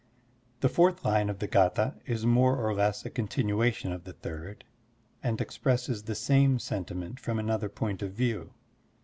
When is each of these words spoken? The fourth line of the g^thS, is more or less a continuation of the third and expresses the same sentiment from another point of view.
The 0.61 0.67
fourth 0.67 1.05
line 1.05 1.29
of 1.29 1.37
the 1.37 1.47
g^thS, 1.47 1.93
is 2.07 2.25
more 2.25 2.57
or 2.57 2.73
less 2.73 3.05
a 3.05 3.09
continuation 3.11 3.91
of 3.91 4.03
the 4.03 4.13
third 4.13 4.63
and 5.21 5.39
expresses 5.39 6.01
the 6.01 6.15
same 6.15 6.57
sentiment 6.57 7.19
from 7.19 7.37
another 7.37 7.69
point 7.69 8.01
of 8.01 8.11
view. 8.11 8.51